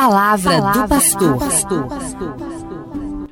palavra, 0.00 0.62
palavra 0.62 0.82
do 0.82 0.88
pastor. 0.88 1.88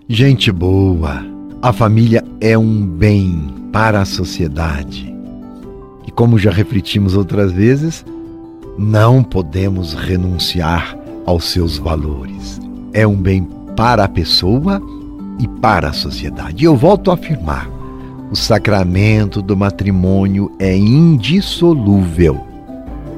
Gente 0.06 0.52
boa, 0.52 1.24
a 1.62 1.72
família 1.72 2.22
é 2.42 2.58
um 2.58 2.86
bem 2.86 3.54
para 3.72 4.02
a 4.02 4.04
sociedade. 4.04 5.14
E 6.06 6.10
como 6.10 6.38
já 6.38 6.50
refletimos 6.50 7.16
outras 7.16 7.52
vezes, 7.52 8.04
não 8.76 9.22
podemos 9.22 9.94
renunciar 9.94 10.94
aos 11.24 11.44
seus 11.44 11.78
valores. 11.78 12.60
É 12.92 13.06
um 13.06 13.16
bem 13.16 13.48
para 13.74 14.04
a 14.04 14.08
pessoa 14.08 14.82
e 15.38 15.48
para 15.48 15.88
a 15.88 15.94
sociedade. 15.94 16.64
E 16.64 16.66
eu 16.66 16.76
volto 16.76 17.10
a 17.10 17.14
afirmar: 17.14 17.66
o 18.30 18.36
sacramento 18.36 19.40
do 19.40 19.56
matrimônio 19.56 20.52
é 20.58 20.76
indissolúvel. 20.76 22.47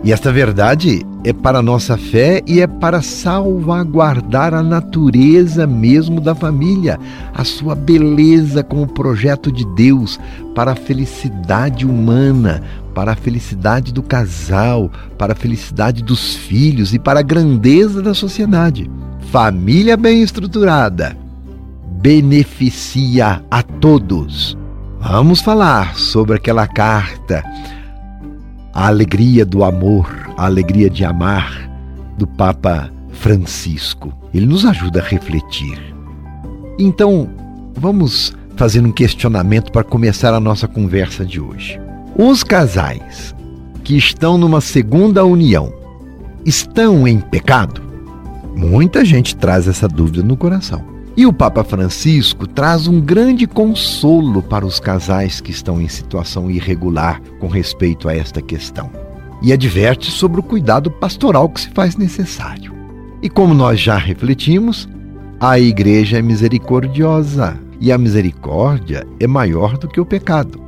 E 0.02 0.12
esta 0.12 0.32
verdade 0.32 1.04
é 1.22 1.32
para 1.32 1.58
a 1.58 1.62
nossa 1.62 1.98
fé 1.98 2.42
e 2.46 2.60
é 2.60 2.66
para 2.66 3.02
salvaguardar 3.02 4.54
a 4.54 4.62
natureza 4.62 5.66
mesmo 5.66 6.20
da 6.20 6.34
família, 6.34 6.98
a 7.34 7.44
sua 7.44 7.74
beleza 7.74 8.64
como 8.64 8.86
projeto 8.86 9.52
de 9.52 9.66
Deus 9.74 10.18
para 10.54 10.72
a 10.72 10.76
felicidade 10.76 11.84
humana, 11.84 12.62
para 12.94 13.12
a 13.12 13.16
felicidade 13.16 13.92
do 13.92 14.02
casal, 14.02 14.90
para 15.18 15.34
a 15.34 15.36
felicidade 15.36 16.02
dos 16.02 16.34
filhos 16.34 16.94
e 16.94 16.98
para 16.98 17.20
a 17.20 17.24
grandeza 17.24 18.00
da 18.00 18.14
sociedade. 18.14 18.90
Família 19.30 19.96
bem 19.98 20.22
estruturada 20.22 21.16
beneficia 22.00 23.44
a 23.50 23.62
todos. 23.62 24.56
Vamos 24.98 25.42
falar 25.42 25.96
sobre 25.96 26.36
aquela 26.36 26.66
carta 26.66 27.44
a 28.72 28.86
alegria 28.86 29.44
do 29.44 29.64
amor, 29.64 30.08
a 30.36 30.46
alegria 30.46 30.88
de 30.88 31.04
amar 31.04 31.70
do 32.16 32.26
Papa 32.26 32.90
Francisco. 33.12 34.12
Ele 34.32 34.46
nos 34.46 34.64
ajuda 34.64 35.00
a 35.00 35.04
refletir. 35.04 35.78
Então, 36.78 37.28
vamos 37.74 38.32
fazer 38.56 38.80
um 38.80 38.92
questionamento 38.92 39.72
para 39.72 39.84
começar 39.84 40.34
a 40.34 40.40
nossa 40.40 40.68
conversa 40.68 41.24
de 41.24 41.40
hoje. 41.40 41.80
Os 42.16 42.44
casais 42.44 43.34
que 43.82 43.96
estão 43.96 44.36
numa 44.36 44.60
segunda 44.60 45.24
união 45.24 45.72
estão 46.44 47.06
em 47.08 47.20
pecado? 47.20 47.82
Muita 48.54 49.04
gente 49.04 49.36
traz 49.36 49.66
essa 49.66 49.88
dúvida 49.88 50.22
no 50.22 50.36
coração. 50.36 50.89
E 51.20 51.26
o 51.26 51.34
Papa 51.34 51.62
Francisco 51.62 52.46
traz 52.46 52.86
um 52.86 52.98
grande 52.98 53.46
consolo 53.46 54.42
para 54.42 54.64
os 54.64 54.80
casais 54.80 55.38
que 55.38 55.50
estão 55.50 55.78
em 55.78 55.86
situação 55.86 56.50
irregular 56.50 57.20
com 57.38 57.46
respeito 57.46 58.08
a 58.08 58.16
esta 58.16 58.40
questão. 58.40 58.90
E 59.42 59.52
adverte 59.52 60.10
sobre 60.10 60.40
o 60.40 60.42
cuidado 60.42 60.90
pastoral 60.90 61.50
que 61.50 61.60
se 61.60 61.68
faz 61.74 61.94
necessário. 61.94 62.74
E 63.20 63.28
como 63.28 63.52
nós 63.52 63.78
já 63.78 63.98
refletimos, 63.98 64.88
a 65.38 65.60
igreja 65.60 66.18
é 66.18 66.22
misericordiosa 66.22 67.60
e 67.78 67.92
a 67.92 67.98
misericórdia 67.98 69.06
é 69.20 69.26
maior 69.26 69.76
do 69.76 69.88
que 69.88 70.00
o 70.00 70.06
pecado. 70.06 70.58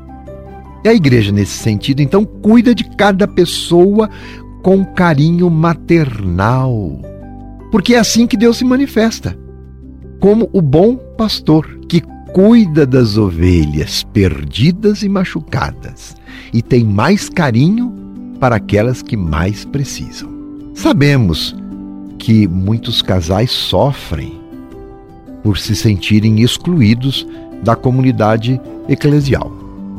E 0.85 0.89
a 0.91 0.93
igreja, 0.93 1.33
nesse 1.33 1.57
sentido, 1.57 2.03
então, 2.03 2.27
cuida 2.27 2.75
de 2.75 2.85
cada 2.95 3.27
pessoa 3.27 4.11
com 4.63 4.85
carinho 4.85 5.49
maternal. 5.49 7.01
Porque 7.71 7.95
é 7.95 7.99
assim 7.99 8.27
que 8.27 8.37
Deus 8.37 8.59
se 8.59 8.67
manifesta 8.67 9.41
como 10.23 10.49
o 10.53 10.63
bom 10.63 10.95
pastor 10.95 11.81
que 11.89 12.01
cuida 12.33 12.87
das 12.87 13.19
ovelhas 13.19 14.05
perdidas 14.05 15.03
e 15.03 15.09
machucadas 15.09 16.15
e 16.53 16.63
tem 16.63 16.85
mais 16.85 17.29
carinho 17.29 17.93
para 18.39 18.55
aquelas 18.55 19.03
que 19.03 19.17
mais 19.17 19.65
precisam. 19.65 20.31
Sabemos 20.77 21.57
que 22.21 22.47
muitos 22.47 23.03
casais 23.03 23.51
sofrem 23.51 24.41
por 25.43 25.59
se 25.59 25.75
sentirem 25.75 26.41
excluídos 26.41 27.27
da 27.65 27.75
comunidade 27.75 28.61
eclesial. 28.89 29.51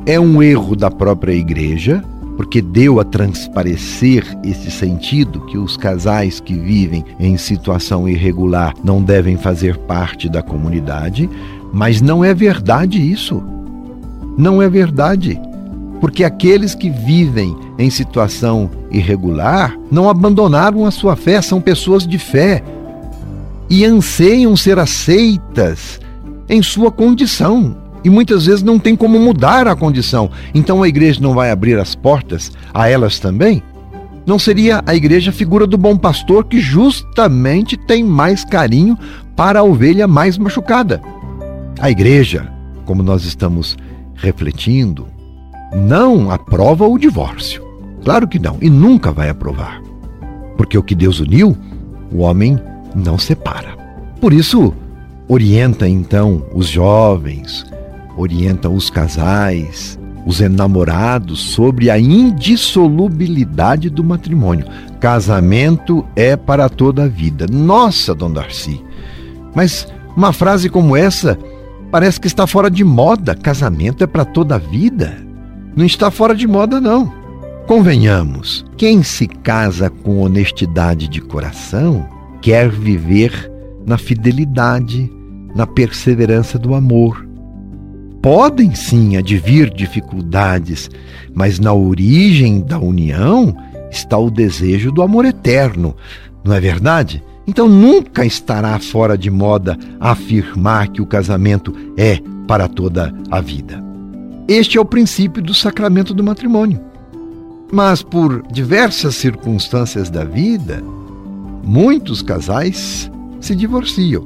É 0.05 0.17
um 0.17 0.41
erro 0.41 0.73
da 0.73 0.90
própria 0.90 1.34
igreja 1.34 2.01
porque 2.35 2.61
deu 2.61 2.99
a 2.99 3.03
transparecer 3.03 4.25
esse 4.44 4.71
sentido 4.71 5.41
que 5.41 5.57
os 5.57 5.77
casais 5.77 6.39
que 6.39 6.53
vivem 6.53 7.05
em 7.19 7.38
situação 7.38 8.07
irregular 8.07 8.73
não 8.83 9.01
devem 9.01 9.38
fazer 9.38 9.77
parte 9.77 10.27
da 10.27 10.41
comunidade, 10.41 11.29
mas 11.72 12.01
não 12.01 12.23
é 12.23 12.33
verdade 12.33 12.99
isso. 12.99 13.43
Não 14.38 14.61
é 14.61 14.69
verdade. 14.69 15.39
Porque 16.01 16.23
aqueles 16.23 16.73
que 16.75 16.89
vivem 16.89 17.55
em 17.77 17.89
situação 17.89 18.69
irregular 18.91 19.77
não 19.91 20.09
abandonaram 20.09 20.85
a 20.85 20.91
sua 20.91 21.16
fé, 21.16 21.41
são 21.41 21.61
pessoas 21.61 22.05
de 22.05 22.17
fé 22.17 22.63
e 23.69 23.85
anseiam 23.85 24.55
ser 24.57 24.79
aceitas 24.79 25.99
em 26.49 26.61
sua 26.61 26.91
condição 26.91 27.82
e 28.03 28.09
muitas 28.09 28.46
vezes 28.46 28.64
não 28.64 28.78
tem 28.78 28.96
como 28.96 29.19
mudar 29.19 29.68
a 29.68 29.75
condição. 29.75 30.30
Então 30.53 30.84
a 30.84 30.88
igreja 30.88 31.22
não 31.22 31.34
vai 31.34 31.52
abrir 31.52 31.80
as 31.80 31.96
portas 31.96 32.52
a 32.74 32.88
elas 32.88 33.19
também? 33.19 33.64
Não 34.25 34.40
seria 34.40 34.81
a 34.86 34.96
igreja 34.96 35.31
a 35.31 35.34
figura 35.34 35.68
do 35.68 35.78
bom 35.78 35.97
pastor 35.97 36.46
que 36.46 36.59
justamente 36.59 37.75
tem 37.75 38.03
mais 38.03 38.46
carinho 38.46 38.97
para 39.36 39.59
a 39.59 39.64
ovelha 39.64 40.08
mais 40.08 40.38
machucada? 40.38 41.02
A 41.80 41.91
igreja, 41.91 42.50
como 42.86 43.03
nós 43.03 43.25
estamos 43.25 43.78
refletindo, 44.16 45.08
não 45.75 46.31
aprova 46.31 46.88
o 46.88 46.97
divórcio. 46.97 47.64
Claro 48.03 48.28
que 48.28 48.40
não, 48.40 48.58
e 48.62 48.70
nunca 48.70 49.12
vai 49.12 49.30
aprovar. 49.30 49.81
Porque 50.56 50.78
o 50.78 50.84
que 50.84 50.96
Deus 50.96 51.20
uniu, 51.20 51.58
o 52.12 52.20
homem 52.20 52.59
não 52.96 53.18
separa. 53.18 53.75
Por 54.22 54.31
isso, 54.31 54.74
orienta 55.28 55.88
então 55.88 56.46
os 56.53 56.68
jovens, 56.68 57.66
orienta 58.16 58.69
os 58.69 58.90
casais, 58.90 60.00
os 60.25 60.40
enamorados 60.40 61.40
sobre 61.40 61.90
a 61.90 62.00
indissolubilidade 62.00 63.90
do 63.90 64.03
matrimônio. 64.03 64.66
Casamento 65.00 66.06
é 66.16 66.35
para 66.35 66.69
toda 66.69 67.03
a 67.03 67.07
vida. 67.07 67.46
Nossa, 67.52 68.16
Dom 68.16 68.31
Darcy. 68.31 68.81
Mas 69.53 69.88
uma 70.16 70.31
frase 70.31 70.69
como 70.69 70.96
essa 70.96 71.38
parece 71.91 72.19
que 72.19 72.28
está 72.28 72.47
fora 72.47 72.72
de 72.72 72.84
moda. 72.84 73.35
Casamento 73.35 74.03
é 74.03 74.07
para 74.07 74.25
toda 74.25 74.56
a 74.56 74.59
vida. 74.59 75.18
Não 75.75 75.85
está 75.85 76.09
fora 76.09 76.35
de 76.35 76.47
moda, 76.47 76.79
não. 76.79 77.12
Convenhamos, 77.68 78.66
quem 78.78 79.03
se 79.03 79.25
casa 79.28 79.90
com 79.90 80.22
honestidade 80.22 81.07
de 81.07 81.22
coração 81.22 82.07
quer 82.41 82.69
viver 82.69 83.50
na 83.85 83.97
fidelidade, 83.97 85.12
na 85.56 85.66
perseverança 85.66 86.59
do 86.59 86.75
amor 86.75 87.32
podem 88.23 88.73
sim 88.73 89.17
advir 89.17 89.69
dificuldades, 89.69 90.89
mas 91.35 91.59
na 91.59 91.73
origem 91.73 92.61
da 92.61 92.79
união 92.79 93.53
está 93.91 94.17
o 94.17 94.31
desejo 94.31 94.94
do 94.94 95.01
amor 95.01 95.25
eterno, 95.25 95.94
não 96.41 96.56
é 96.56 96.59
verdade? 96.61 97.22
Então 97.45 97.67
nunca 97.67 98.25
estará 98.25 98.79
fora 98.79 99.17
de 99.17 99.29
moda 99.29 99.78
afirmar 100.00 100.88
que 100.88 101.01
o 101.01 101.06
casamento 101.06 101.75
é 101.97 102.17
para 102.47 102.69
toda 102.69 103.13
a 103.29 103.41
vida. 103.41 103.84
Este 104.47 104.78
é 104.78 104.81
o 104.81 104.85
princípio 104.85 105.44
do 105.44 105.53
sacramento 105.53 106.13
do 106.13 106.23
matrimônio. 106.23 106.79
Mas 107.73 108.01
por 108.01 108.41
diversas 108.50 109.16
circunstâncias 109.16 110.09
da 110.09 110.23
vida, 110.23 110.81
muitos 111.61 112.22
casais 112.22 113.11
se 113.41 113.53
divorciam 113.53 114.23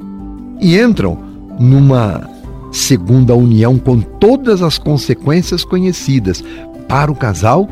e 0.60 0.78
entram 0.78 1.18
numa 1.58 2.37
segundo 2.70 3.32
a 3.32 3.36
união 3.36 3.78
com 3.78 4.00
todas 4.00 4.62
as 4.62 4.78
consequências 4.78 5.64
conhecidas 5.64 6.44
para 6.88 7.10
o 7.10 7.14
casal 7.14 7.68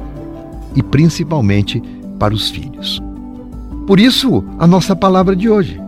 e 0.74 0.82
principalmente 0.82 1.82
para 2.18 2.34
os 2.34 2.50
filhos. 2.50 3.02
Por 3.86 4.00
isso, 4.00 4.44
a 4.58 4.66
nossa 4.66 4.96
palavra 4.96 5.36
de 5.36 5.48
hoje 5.48 5.80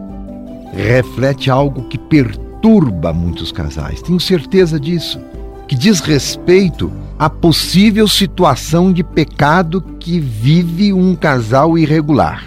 reflete 0.72 1.50
algo 1.50 1.88
que 1.88 1.98
perturba 1.98 3.12
muitos 3.12 3.50
casais, 3.50 4.02
tenho 4.02 4.20
certeza 4.20 4.78
disso, 4.78 5.20
que 5.66 5.74
diz 5.74 6.00
respeito 6.00 6.90
à 7.18 7.28
possível 7.28 8.06
situação 8.06 8.92
de 8.92 9.02
pecado 9.02 9.82
que 9.98 10.20
vive 10.20 10.92
um 10.92 11.14
casal 11.14 11.76
irregular, 11.76 12.44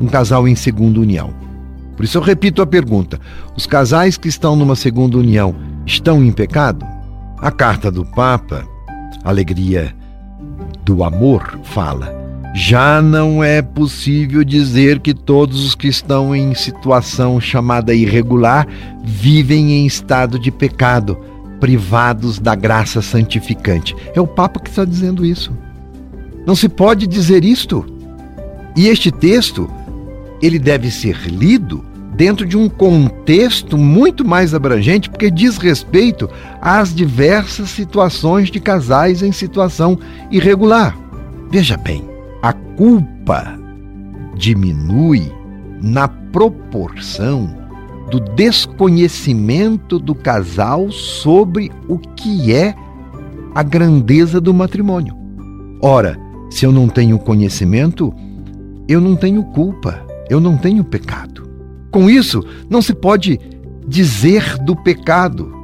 um 0.00 0.06
casal 0.06 0.46
em 0.46 0.54
segunda 0.54 1.00
união. 1.00 1.34
Por 1.96 2.04
isso 2.04 2.18
eu 2.18 2.22
repito 2.22 2.62
a 2.62 2.66
pergunta: 2.66 3.20
os 3.56 3.66
casais 3.66 4.16
que 4.16 4.28
estão 4.28 4.56
numa 4.56 4.76
segunda 4.76 5.18
união 5.18 5.54
estão 5.86 6.22
em 6.22 6.32
pecado? 6.32 6.86
A 7.38 7.50
carta 7.50 7.90
do 7.90 8.04
Papa, 8.04 8.66
Alegria 9.24 9.94
do 10.84 11.02
Amor, 11.02 11.58
fala: 11.64 12.22
já 12.54 13.00
não 13.00 13.42
é 13.42 13.62
possível 13.62 14.44
dizer 14.44 15.00
que 15.00 15.14
todos 15.14 15.64
os 15.64 15.74
que 15.74 15.88
estão 15.88 16.36
em 16.36 16.54
situação 16.54 17.40
chamada 17.40 17.94
irregular 17.94 18.66
vivem 19.02 19.72
em 19.72 19.86
estado 19.86 20.38
de 20.38 20.50
pecado, 20.50 21.16
privados 21.58 22.38
da 22.38 22.54
graça 22.54 23.00
santificante. 23.00 23.96
É 24.14 24.20
o 24.20 24.26
Papa 24.26 24.60
que 24.60 24.68
está 24.68 24.84
dizendo 24.84 25.24
isso. 25.24 25.52
Não 26.46 26.54
se 26.54 26.68
pode 26.68 27.06
dizer 27.06 27.44
isto. 27.44 27.86
E 28.76 28.88
este 28.88 29.10
texto, 29.10 29.70
ele 30.40 30.58
deve 30.58 30.90
ser 30.90 31.16
lido 31.26 31.84
dentro 32.22 32.46
de 32.46 32.56
um 32.56 32.68
contexto 32.68 33.76
muito 33.76 34.24
mais 34.24 34.54
abrangente, 34.54 35.10
porque 35.10 35.28
diz 35.28 35.58
respeito 35.58 36.30
às 36.60 36.94
diversas 36.94 37.70
situações 37.70 38.48
de 38.48 38.60
casais 38.60 39.24
em 39.24 39.32
situação 39.32 39.98
irregular. 40.30 40.96
Veja 41.50 41.76
bem, 41.76 42.08
a 42.40 42.52
culpa 42.52 43.58
diminui 44.36 45.32
na 45.82 46.06
proporção 46.06 47.52
do 48.08 48.20
desconhecimento 48.20 49.98
do 49.98 50.14
casal 50.14 50.92
sobre 50.92 51.72
o 51.88 51.98
que 51.98 52.54
é 52.54 52.72
a 53.52 53.64
grandeza 53.64 54.40
do 54.40 54.54
matrimônio. 54.54 55.16
Ora, 55.82 56.16
se 56.48 56.64
eu 56.64 56.70
não 56.70 56.88
tenho 56.88 57.18
conhecimento, 57.18 58.14
eu 58.88 59.00
não 59.00 59.16
tenho 59.16 59.42
culpa, 59.42 60.06
eu 60.30 60.40
não 60.40 60.56
tenho 60.56 60.84
pecado. 60.84 61.31
Com 61.92 62.08
isso, 62.08 62.42
não 62.70 62.80
se 62.80 62.94
pode 62.94 63.38
dizer 63.86 64.56
do 64.58 64.74
pecado 64.74 65.54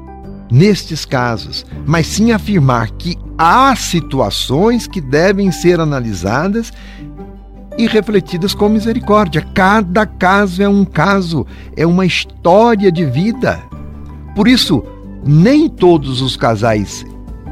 nestes 0.50 1.04
casos, 1.04 1.64
mas 1.86 2.06
sim 2.06 2.32
afirmar 2.32 2.90
que 2.90 3.16
há 3.36 3.74
situações 3.74 4.86
que 4.86 5.00
devem 5.00 5.50
ser 5.50 5.80
analisadas 5.80 6.70
e 7.78 7.86
refletidas 7.86 8.54
com 8.54 8.68
misericórdia. 8.68 9.40
Cada 9.54 10.04
caso 10.04 10.62
é 10.62 10.68
um 10.68 10.84
caso, 10.84 11.46
é 11.76 11.86
uma 11.86 12.04
história 12.04 12.92
de 12.92 13.06
vida. 13.06 13.62
Por 14.34 14.46
isso, 14.46 14.84
nem 15.24 15.68
todos 15.68 16.20
os 16.20 16.36
casais 16.36 17.06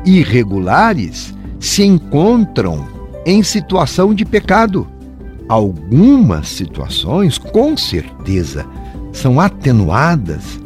irregulares 0.05 1.35
se 1.59 1.83
encontram 1.83 2.87
em 3.25 3.43
situação 3.43 4.15
de 4.15 4.25
pecado. 4.25 4.87
Algumas 5.49 6.49
situações, 6.49 7.39
com 7.39 7.77
certeza, 7.77 8.67
são 9.13 9.41
atenuadas 9.41 10.61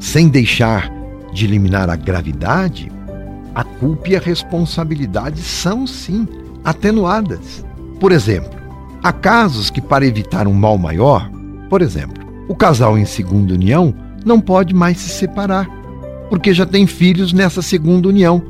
sem 0.00 0.28
deixar 0.28 0.92
de 1.32 1.44
eliminar 1.44 1.88
a 1.88 1.96
gravidade. 1.96 2.90
A 3.54 3.62
culpa 3.62 4.10
e 4.10 4.16
a 4.16 4.20
responsabilidade 4.20 5.40
são 5.40 5.86
sim 5.86 6.26
atenuadas. 6.64 7.64
Por 8.00 8.10
exemplo, 8.10 8.50
há 9.02 9.12
casos 9.12 9.70
que, 9.70 9.80
para 9.80 10.06
evitar 10.06 10.46
um 10.48 10.52
mal 10.52 10.76
maior, 10.76 11.30
por 11.70 11.80
exemplo, 11.80 12.24
o 12.48 12.54
casal 12.54 12.98
em 12.98 13.04
segunda 13.04 13.54
união 13.54 13.94
não 14.24 14.40
pode 14.40 14.74
mais 14.74 14.98
se 14.98 15.10
separar, 15.10 15.68
porque 16.28 16.52
já 16.52 16.66
tem 16.66 16.86
filhos 16.86 17.32
nessa 17.32 17.62
segunda 17.62 18.08
união. 18.08 18.42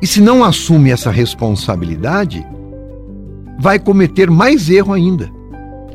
E 0.00 0.06
se 0.06 0.20
não 0.20 0.44
assume 0.44 0.90
essa 0.90 1.10
responsabilidade, 1.10 2.46
vai 3.58 3.78
cometer 3.78 4.30
mais 4.30 4.68
erro 4.68 4.92
ainda. 4.92 5.30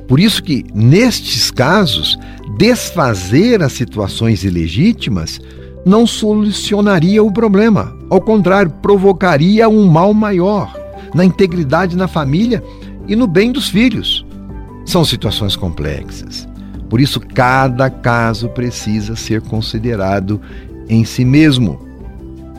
Por 0.07 0.19
isso 0.19 0.41
que, 0.41 0.65
nestes 0.73 1.51
casos, 1.51 2.17
desfazer 2.57 3.61
as 3.61 3.73
situações 3.73 4.43
ilegítimas 4.43 5.39
não 5.85 6.07
solucionaria 6.07 7.23
o 7.23 7.31
problema. 7.31 7.95
Ao 8.09 8.21
contrário, 8.21 8.71
provocaria 8.81 9.67
um 9.67 9.85
mal 9.85 10.13
maior 10.13 10.73
na 11.13 11.23
integridade 11.23 11.95
na 11.95 12.07
família 12.07 12.63
e 13.07 13.15
no 13.15 13.27
bem 13.27 13.51
dos 13.51 13.69
filhos. 13.69 14.25
São 14.85 15.03
situações 15.03 15.55
complexas. 15.55 16.47
Por 16.89 17.01
isso, 17.01 17.19
cada 17.19 17.89
caso 17.89 18.49
precisa 18.49 19.15
ser 19.15 19.41
considerado 19.41 20.41
em 20.87 21.03
si 21.03 21.25
mesmo. 21.25 21.86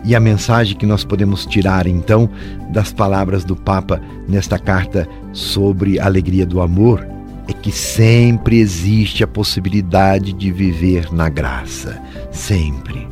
E 0.05 0.15
a 0.15 0.21
mensagem 0.21 0.77
que 0.77 0.87
nós 0.87 1.05
podemos 1.05 1.45
tirar 1.45 1.87
então 1.87 2.29
das 2.71 2.93
palavras 2.93 3.45
do 3.45 3.57
Papa 3.57 4.01
nesta 4.29 4.59
carta 4.59 5.09
sobre 5.33 5.99
a 5.99 6.07
alegria 6.07 6.47
do 6.47 6.61
amor 6.61 7.07
é 7.49 7.53
que 7.53 7.73
sempre 7.73 8.59
existe 8.59 9.25
a 9.25 9.27
possibilidade 9.27 10.33
de 10.33 10.53
viver 10.53 11.13
na 11.13 11.29
graça, 11.29 12.01
sempre. 12.31 13.09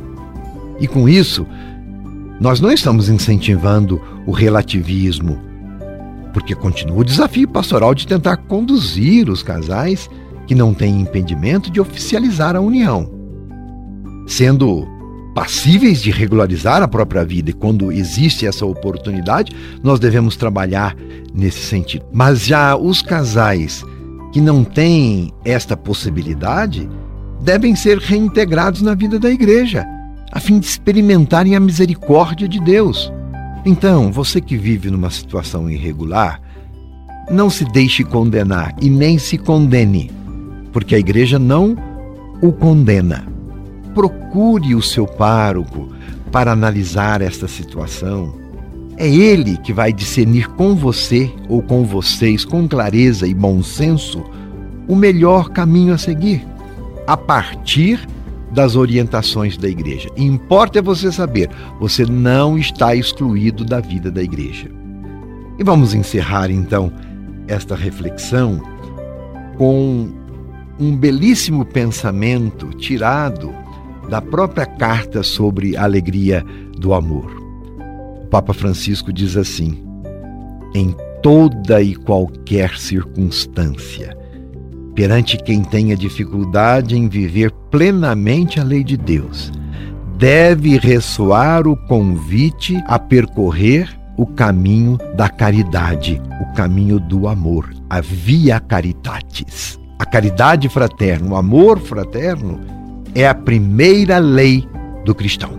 E 0.79 0.87
com 0.87 1.09
isso, 1.09 1.45
nós 2.39 2.59
não 2.59 2.71
estamos 2.71 3.09
incentivando 3.09 3.99
o 4.27 4.31
relativismo, 4.31 5.39
porque 6.33 6.53
continua 6.53 6.99
o 6.99 7.03
desafio 7.03 7.47
pastoral 7.47 7.95
de 7.95 8.05
tentar 8.05 8.37
conduzir 8.37 9.27
os 9.27 9.41
casais 9.41 10.07
que 10.45 10.53
não 10.53 10.71
têm 10.71 11.01
impedimento 11.01 11.71
de 11.71 11.81
oficializar 11.81 12.55
a 12.55 12.61
união, 12.61 13.11
sendo 14.27 14.87
passíveis 15.37 16.01
de 16.01 16.09
regularizar 16.09 16.81
a 16.81 16.87
própria 16.87 17.23
vida. 17.23 17.51
E 17.51 17.53
quando 17.53 17.91
existe 17.91 18.47
essa 18.47 18.65
oportunidade, 18.65 19.55
nós 19.83 19.99
devemos 19.99 20.35
trabalhar 20.35 20.97
nesse 21.31 21.59
sentido. 21.59 22.03
Mas 22.11 22.43
já 22.43 22.75
os 22.75 23.03
casais 23.03 23.85
que 24.33 24.41
não 24.41 24.63
têm 24.63 25.31
esta 25.45 25.77
possibilidade 25.77 26.89
devem 27.39 27.75
ser 27.75 27.99
reintegrados 27.99 28.81
na 28.81 28.95
vida 28.95 29.19
da 29.19 29.29
igreja, 29.29 29.85
a 30.33 30.39
fim 30.39 30.57
de 30.57 30.65
experimentarem 30.65 31.55
a 31.55 31.59
misericórdia 31.59 32.47
de 32.47 32.59
Deus. 32.59 33.13
Então, 33.63 34.11
você 34.11 34.41
que 34.41 34.57
vive 34.57 34.89
numa 34.89 35.11
situação 35.11 35.69
irregular, 35.69 36.41
não 37.29 37.47
se 37.47 37.63
deixe 37.65 38.03
condenar 38.03 38.75
e 38.81 38.89
nem 38.89 39.19
se 39.19 39.37
condene, 39.37 40.09
porque 40.73 40.95
a 40.95 40.99
igreja 40.99 41.37
não 41.37 41.77
o 42.41 42.51
condena 42.51 43.36
procure 43.97 44.75
o 44.75 44.81
seu 44.81 45.07
pároco 45.07 45.89
para 46.31 46.51
analisar 46.51 47.19
esta 47.19 47.47
situação. 47.47 48.31
É 48.95 49.09
ele 49.09 49.57
que 49.57 49.73
vai 49.73 49.91
discernir 49.91 50.47
com 50.49 50.75
você 50.75 51.33
ou 51.49 51.63
com 51.63 51.83
vocês, 51.83 52.45
com 52.45 52.67
clareza 52.67 53.25
e 53.25 53.33
bom 53.33 53.63
senso, 53.63 54.23
o 54.87 54.95
melhor 54.95 55.49
caminho 55.49 55.95
a 55.95 55.97
seguir, 55.97 56.45
a 57.07 57.17
partir 57.17 58.07
das 58.51 58.75
orientações 58.75 59.57
da 59.57 59.67
igreja. 59.67 60.09
Importa 60.15 60.77
é 60.77 60.81
você 60.81 61.11
saber, 61.11 61.49
você 61.79 62.05
não 62.05 62.55
está 62.55 62.93
excluído 62.93 63.65
da 63.65 63.79
vida 63.79 64.11
da 64.11 64.21
igreja. 64.21 64.69
E 65.57 65.63
vamos 65.63 65.95
encerrar 65.95 66.51
então 66.51 66.93
esta 67.47 67.75
reflexão 67.75 68.61
com 69.57 70.07
um 70.79 70.95
belíssimo 70.95 71.65
pensamento 71.65 72.67
tirado 72.75 73.51
da 74.09 74.21
própria 74.21 74.65
carta 74.65 75.23
sobre 75.23 75.75
a 75.75 75.83
alegria 75.83 76.43
do 76.77 76.93
amor. 76.93 77.31
O 78.23 78.27
Papa 78.27 78.53
Francisco 78.53 79.11
diz 79.11 79.37
assim: 79.37 79.83
em 80.73 80.95
toda 81.21 81.81
e 81.81 81.95
qualquer 81.95 82.77
circunstância, 82.77 84.17
perante 84.93 85.37
quem 85.37 85.63
tenha 85.63 85.95
dificuldade 85.95 86.95
em 86.95 87.07
viver 87.07 87.51
plenamente 87.71 88.59
a 88.59 88.63
lei 88.63 88.83
de 88.83 88.97
Deus, 88.97 89.51
deve 90.17 90.77
ressoar 90.77 91.67
o 91.67 91.75
convite 91.87 92.81
a 92.87 92.97
percorrer 92.97 93.89
o 94.17 94.25
caminho 94.25 94.97
da 95.15 95.29
caridade, 95.29 96.19
o 96.41 96.53
caminho 96.55 96.99
do 96.99 97.27
amor, 97.27 97.69
a 97.89 98.01
via 98.01 98.59
caritatis. 98.59 99.79
A 99.99 100.05
caridade 100.05 100.69
fraterna, 100.69 101.33
o 101.33 101.35
amor 101.35 101.79
fraterno, 101.79 102.59
é 103.17 103.27
a 103.27 103.33
primeira 103.33 104.19
lei 104.19 104.63
do 105.03 105.15
cristão. 105.15 105.57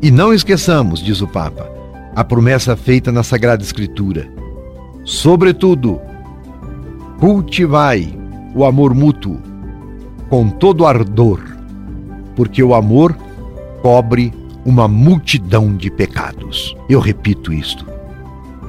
E 0.00 0.10
não 0.10 0.32
esqueçamos, 0.32 1.04
diz 1.04 1.20
o 1.20 1.28
Papa, 1.28 1.70
a 2.16 2.24
promessa 2.24 2.74
feita 2.74 3.12
na 3.12 3.22
Sagrada 3.22 3.62
Escritura. 3.62 4.26
Sobretudo, 5.04 6.00
cultivai 7.18 8.18
o 8.54 8.64
amor 8.64 8.94
mútuo 8.94 9.38
com 10.30 10.48
todo 10.48 10.86
ardor, 10.86 11.42
porque 12.34 12.62
o 12.62 12.74
amor 12.74 13.14
cobre 13.82 14.32
uma 14.64 14.88
multidão 14.88 15.76
de 15.76 15.90
pecados. 15.90 16.74
Eu 16.88 16.98
repito 16.98 17.52
isto. 17.52 17.84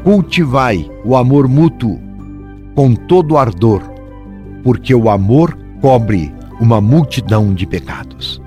Cultivai 0.03 0.85
o 1.05 1.15
amor 1.15 1.47
mútuo 1.47 1.97
com 2.75 2.93
todo 2.93 3.37
ardor, 3.37 3.81
porque 4.63 4.93
o 4.93 5.09
amor 5.09 5.57
cobre 5.79 6.33
uma 6.61 6.79
multidão 6.79 7.55
de 7.55 7.65
pecados. 7.65 8.39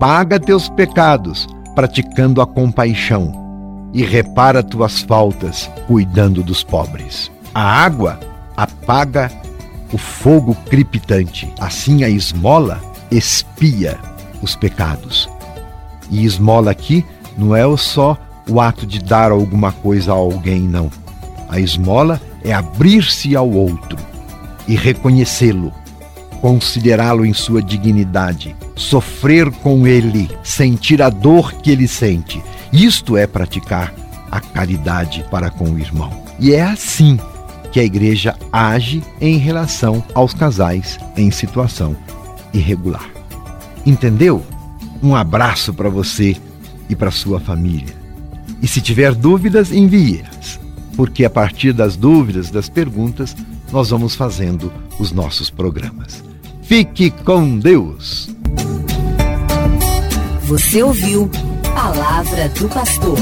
Paga 0.00 0.40
teus 0.40 0.66
pecados 0.70 1.46
praticando 1.74 2.40
a 2.40 2.46
compaixão 2.46 3.30
e 3.92 4.02
repara 4.02 4.62
tuas 4.62 5.02
faltas 5.02 5.70
cuidando 5.86 6.42
dos 6.42 6.64
pobres. 6.64 7.30
A 7.54 7.62
água 7.62 8.18
apaga 8.56 9.30
o 9.92 9.98
fogo 9.98 10.54
crepitante, 10.70 11.52
assim 11.60 12.02
a 12.02 12.08
esmola 12.08 12.80
espia 13.10 13.98
os 14.40 14.56
pecados. 14.56 15.28
E 16.10 16.24
esmola 16.24 16.70
aqui 16.70 17.04
não 17.36 17.54
é 17.54 17.64
só 17.76 18.16
o 18.48 18.62
ato 18.62 18.86
de 18.86 18.98
dar 18.98 19.30
alguma 19.30 19.72
coisa 19.72 20.12
a 20.12 20.16
alguém, 20.16 20.60
não. 20.60 20.90
A 21.50 21.60
esmola 21.60 22.18
é 22.42 22.52
abrir-se 22.54 23.36
ao 23.36 23.50
outro 23.50 23.98
e 24.66 24.74
reconhecê-lo 24.74 25.70
considerá-lo 26.40 27.24
em 27.24 27.32
sua 27.32 27.62
dignidade, 27.62 28.54
sofrer 28.74 29.50
com 29.50 29.86
ele, 29.86 30.30
sentir 30.42 31.02
a 31.02 31.10
dor 31.10 31.52
que 31.54 31.70
ele 31.70 31.88
sente. 31.88 32.42
Isto 32.72 33.16
é 33.16 33.26
praticar 33.26 33.94
a 34.30 34.40
caridade 34.40 35.24
para 35.30 35.50
com 35.50 35.70
o 35.70 35.78
irmão. 35.78 36.10
E 36.38 36.52
é 36.52 36.62
assim 36.62 37.18
que 37.72 37.80
a 37.80 37.84
igreja 37.84 38.36
age 38.52 39.02
em 39.20 39.36
relação 39.38 40.02
aos 40.14 40.32
casais 40.32 40.98
em 41.16 41.30
situação 41.30 41.96
irregular. 42.52 43.08
Entendeu? 43.84 44.44
Um 45.02 45.14
abraço 45.14 45.72
para 45.72 45.88
você 45.88 46.36
e 46.88 46.96
para 46.96 47.10
sua 47.10 47.38
família. 47.38 47.94
E 48.60 48.66
se 48.66 48.80
tiver 48.80 49.14
dúvidas, 49.14 49.70
envie-as, 49.70 50.58
porque 50.96 51.24
a 51.24 51.30
partir 51.30 51.72
das 51.72 51.96
dúvidas, 51.96 52.50
das 52.50 52.68
perguntas, 52.68 53.36
nós 53.70 53.90
vamos 53.90 54.14
fazendo 54.14 54.72
os 54.98 55.12
nossos 55.12 55.50
programas. 55.50 56.27
Fique 56.68 57.10
com 57.10 57.58
Deus! 57.58 58.28
Você 60.42 60.82
ouviu 60.82 61.30
Palavra 61.74 62.46
do 62.50 62.68
Pastor. 62.68 63.16